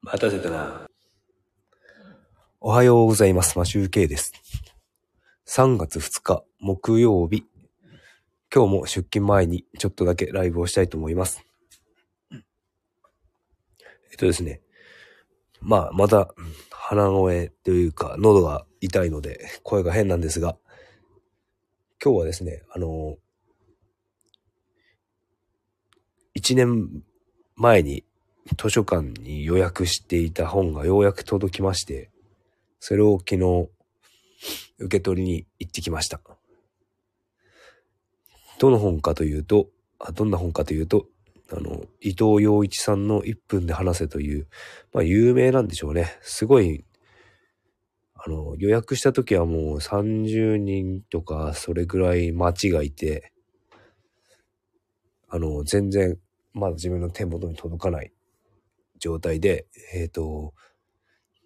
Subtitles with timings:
[0.00, 0.86] 待たせたな。
[2.60, 3.58] おはようございます。
[3.58, 4.32] マシュウケイです。
[5.48, 7.44] 3月2日木曜日。
[8.54, 11.44] 今日も出勤前にちょっとだけライブをしたいと思います。
[12.30, 14.60] えっとですね。
[15.60, 16.32] まあ、また
[16.70, 20.56] 鼻声というか喉が痛いので声が変なんですが、
[22.02, 23.16] 今日はですね、あの、
[26.36, 27.02] 1年
[27.56, 28.04] 前に
[28.56, 32.10] 図書館に予約していた本がようやく届きまして、
[32.80, 33.68] それを昨日
[34.78, 36.20] 受け取りに行ってきました。
[38.58, 41.06] どの本かというと、あどんな本かというと、
[41.50, 44.46] あの、伊藤洋一さんの1分で話せという、
[44.92, 46.18] まあ有名なんでしょうね。
[46.22, 46.84] すごい、
[48.14, 53.32] あの、予約した時はもう30人とかそれぐらい待ちがいて、
[55.28, 56.18] あの、全然
[56.52, 58.12] まだ自分の手元に届かない
[58.98, 60.54] 状態で、えっ、と、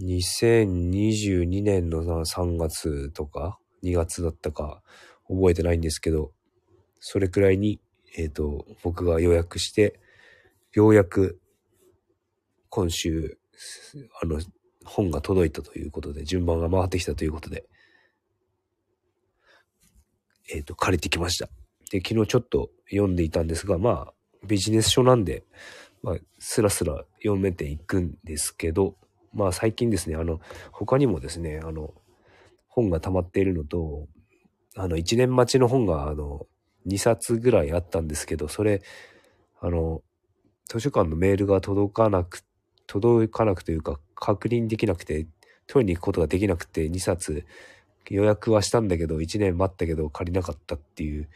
[0.00, 4.82] 2022年の3月とか2月だったか
[5.28, 6.32] 覚えてないんですけど、
[7.00, 7.80] それくらいに、
[8.16, 10.00] えっ、と、僕が予約して、
[10.72, 11.40] ようやく
[12.68, 13.38] 今週、
[14.22, 14.40] あの、
[14.84, 17.64] 本が届いたということで、順番が回ってきたということで、
[20.52, 21.48] えっ、と、借りてきました。
[21.90, 24.14] で、昨日ちょっと読んでいたんですが、まあ、
[24.46, 25.44] ビジネス書なんで、
[26.02, 28.96] まあ、スラスラ読めていくんですけど、
[29.32, 30.40] まあ最近ですね、あの、
[30.72, 31.94] 他にもですね、あの、
[32.68, 34.06] 本が溜まっているのと、
[34.76, 36.46] あの、1年待ちの本が、あの、
[36.86, 38.82] 2冊ぐらいあったんですけど、それ、
[39.60, 40.02] あの、
[40.68, 42.42] 図書館のメールが届かなく、
[42.86, 45.26] 届かなくというか、確認できなくて、
[45.66, 47.44] 取りに行くことができなくて、2冊
[48.08, 51.28] 予約はしたんだけど、1年待ったけど借りなかったっていう。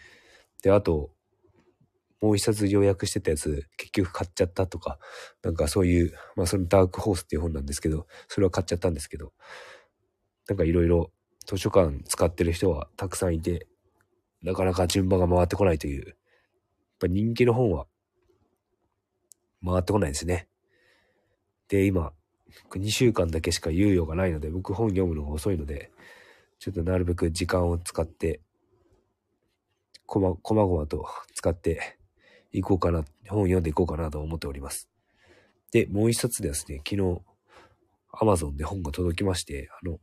[0.63, 1.11] で、あと、
[2.25, 4.98] もう一冊予約してたやつ、結局買っちゃったとか、
[5.42, 9.34] なんかそういう、まあそのダークホースっていう本なんですけど、それは買っちゃったんですけど、
[10.48, 11.11] なんかいろいろ
[11.45, 13.67] 図書館使ってる人はたくさんいて、
[14.42, 16.17] なかなか順番が回ってこないという、やっ
[16.98, 17.86] ぱ人気の本は
[19.63, 20.48] 回ってこないですね。
[21.68, 22.14] で、今、
[22.70, 25.90] 2週間だけしか猶予がないので、僕本読むのが遅いので、
[26.58, 28.40] ちょっとなるべく時間を使って、
[30.07, 31.98] こま、こまごまと使って
[32.55, 34.89] いこうかな、本読んでいこうかなと思っております。
[35.73, 37.20] で、もう一冊ですね、昨日、
[38.13, 39.98] アマゾンで本が届きまして、あの、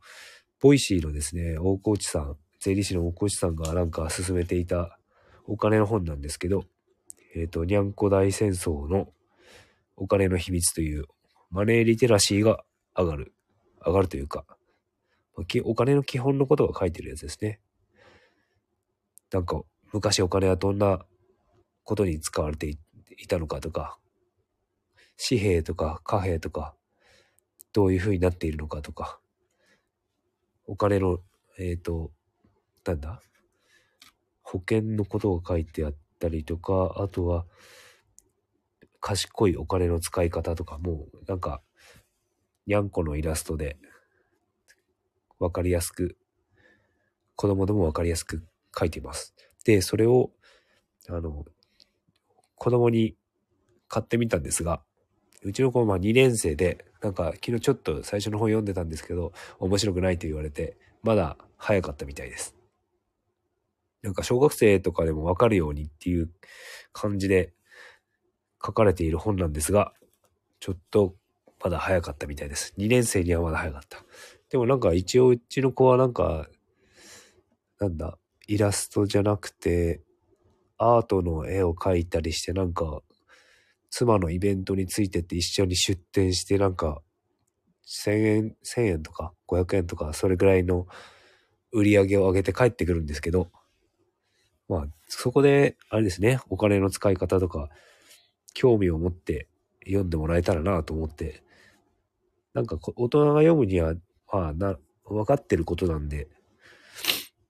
[0.60, 4.98] Voicy のですね、大河内さん、税理士の大河内さんがなんか勧めていた
[5.46, 6.64] お金の本なんですけど、
[7.34, 9.08] えっ、と、にゃんこ大戦争の
[9.96, 11.06] お金の秘密という、
[11.50, 12.64] マネーリテラシーが
[12.94, 13.32] 上がる、
[13.84, 14.44] 上がるというか、
[15.64, 17.60] お金の基本のことが書いてるやつですね。
[19.32, 21.06] なんか、昔お金はどんな
[21.84, 23.98] ことに使われていたのかとか、
[25.16, 26.74] 紙幣とか貨幣とか、
[27.72, 29.20] どういう風になっているのかとか、
[30.66, 31.18] お金の、
[31.58, 32.10] えっ、と、
[32.84, 33.20] なんだ
[34.42, 37.46] 保険のことが書いてあったりとか、あとは、
[39.00, 41.62] 賢いお金の使い方とか、もうなんか、
[42.66, 43.78] にゃんこのイラストで、
[45.38, 46.16] わかりやすく、
[47.34, 48.46] 子供でもわかりやすく
[48.78, 49.34] 書いています。
[49.64, 50.30] で、それを、
[51.08, 51.44] あの、
[52.62, 53.16] 子供に
[53.88, 54.82] 買ってみたんですが、
[55.42, 62.54] うちの子は2年生で、なんか昨日ちょっと最初の本読んでたんですけど、面白くないと言われて、まだ早かったみたいです。
[64.02, 66.30] なんか小学生とかでもわかるようにっていう
[66.92, 67.52] 感じで
[68.64, 69.92] 書かれている本なんですが、
[70.60, 71.16] ちょっと
[71.64, 72.74] まだ早かったみたいです。
[72.78, 74.04] 2年生にはまだ早かった。
[74.50, 76.46] でもなんか一応うちの子はなんか、
[77.80, 80.00] なんだ、イラストじゃなくて、
[80.82, 83.02] アートの絵を描いたりして、なんか、
[83.90, 87.02] 妻のイベントについてって一緒に出店して、なんか、
[87.86, 90.86] 1000円、1000円とか500円とか、それぐらいの
[91.70, 93.50] 売り上げを上げて帰ってくるんですけど、
[94.68, 97.68] まあ、そこで、あれですね、お金の使い方とか、
[98.54, 99.48] 興味を持って
[99.84, 101.42] 読んでもらえたらなと思って、
[102.54, 103.94] なんか大人が読むには、
[104.32, 106.28] まあ、な、分かってることなんで、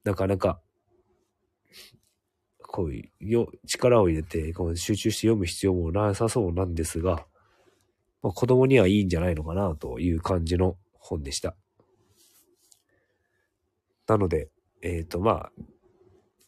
[0.04, 0.60] なかなか、
[2.72, 7.26] こうよ、力を入れて、こう集中して読む必要もなさそうなんですが、
[8.22, 11.54] まあ、子供にはいいんじゃないのかなという感じの本でした。
[14.08, 14.48] なので、
[14.80, 15.52] えっ、と、まあ、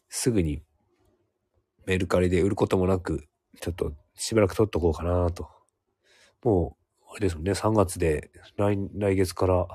[0.09, 0.63] すぐに
[1.85, 3.27] メルカリで売ることもなく、
[3.61, 5.47] ちょっとしばらく取っとこうかなと。
[6.43, 6.75] も
[7.07, 9.67] う、あれですもんね、3月で来来月から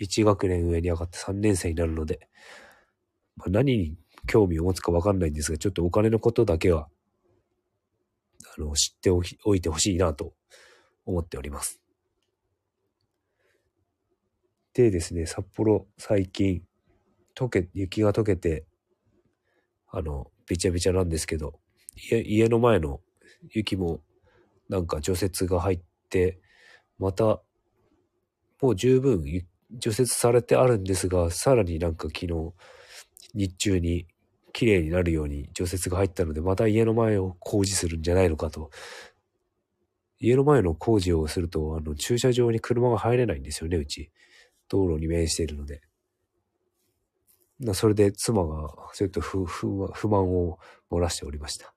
[0.00, 2.28] 1学年上に上がって3年生になるので、
[3.36, 3.96] まあ、何に
[4.26, 6.88] 興味を持つかわかんないんですが、ちょっとお金のことだけは、
[8.56, 9.22] あの、知ってお
[9.54, 10.34] いてほしいなと
[11.04, 11.80] 思っております。
[14.72, 16.62] でですね、札幌最近、
[17.34, 18.66] 溶け、雪が溶けて、
[19.88, 21.58] あの、べちゃべちゃなんですけど、
[21.96, 23.00] 家、家の前の
[23.50, 24.00] 雪も
[24.68, 26.40] なんか除雪が入って、
[26.98, 27.42] また、
[28.60, 29.24] もう十分
[29.70, 32.52] 除雪されてあるんですが、さらになんか昨日、
[33.34, 34.06] 日中に
[34.52, 38.70] 綺麗になるように除雪が入ったので、また家の前を工事するんじゃないのかと。
[40.18, 44.10] 家の前の工事をすると、あの、駐車場に車が入れないんですよね、うち。
[44.68, 45.80] 道路に面しているので。
[47.74, 50.58] それで妻が、ちょっと不不満を
[50.90, 51.74] 漏らしておりました。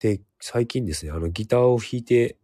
[0.00, 2.36] で、最近ですね、あの、ギターを弾いて、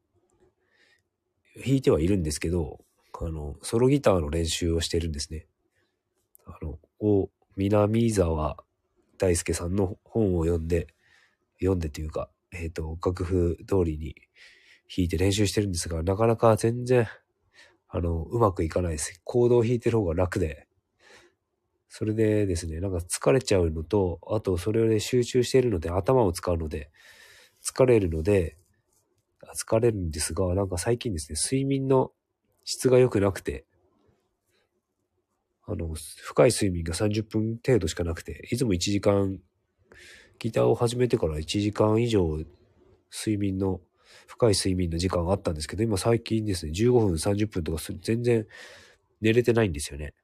[1.57, 2.81] 弾いてはいるんですけど、
[3.21, 5.47] あの、ソロギターの練習をしてるんですね。
[6.51, 8.57] あの、お、南沢
[9.19, 10.89] 大輔さんの本を読んで、
[11.61, 14.15] 読んでというか、えっ、ー、と、楽譜通りに
[14.95, 17.07] 弾いて練習してるんですが、なかなか全然、
[17.89, 19.21] あの、うまくいかないです。
[19.25, 20.67] コードを弾いてる方が楽で、
[21.89, 26.91] それでですね、なんか疲れちゃうのと、あとそれで集中しているので頭を使うので、
[27.65, 28.57] 疲れるので、
[29.57, 32.13] 疲れるんですが、なんか最近ですね、睡眠の
[32.65, 33.67] 質が良くなくて、
[35.71, 39.39] あの、深い睡眠が30分程度しかなくて、いつも1時間、
[40.41, 42.39] ギターを始めてから1時間以上、
[43.13, 43.81] 睡眠の、
[44.27, 48.47] 深い睡眠の時間があったんですけど、今最近ですね、15分、30分とか全然
[49.21, 50.15] 寝れてないんですよね。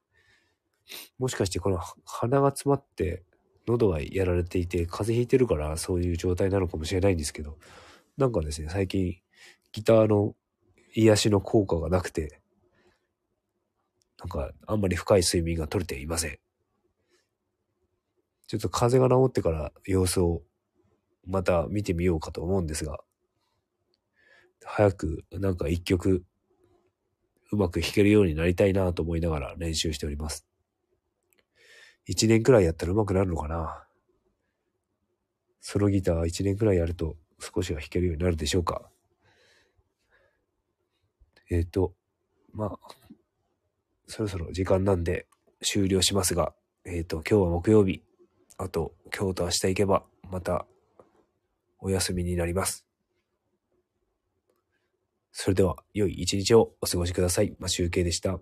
[1.17, 3.23] もしかしてこの鼻が詰まって
[3.67, 7.57] 喉がやられていて風邪ひいてるからそういう状態なのかもしれないんですけど、
[8.17, 9.17] なんかですね、最近
[9.71, 10.35] ギターの
[10.93, 12.41] 癒しの効果がなくて、
[14.27, 16.37] なんかあんまり深い睡眠が取れていません。
[18.47, 20.41] ちょっと風邪が治ってから様子を
[21.25, 22.99] また見てみようかと思うんですが、
[24.65, 26.25] 早くなんか一曲
[27.51, 30.45] うまく弾けるようになりたいなと思いながら練習しております。
[32.05, 33.85] 一年くらいやったら上手くなるのかな
[35.61, 38.89] ソロギター一年くらいやると少しは弾けるようになるでしょうか
[41.49, 41.93] えっ、ー、と、
[42.53, 42.79] まあ、
[44.07, 45.27] そろそろ時間なんで
[45.61, 46.53] 終了しますが、
[46.85, 48.01] えっ、ー、と、今日は木曜日。
[48.57, 50.65] あと、今日と明日行けば、また、
[51.79, 52.85] お休みになります。
[55.31, 57.55] それでは、良い一日をお過ごしください。
[57.59, 58.39] まあ、集計でした。